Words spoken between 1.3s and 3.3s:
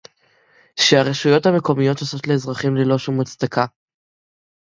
המקומיות עושות לאזרחים ללא שום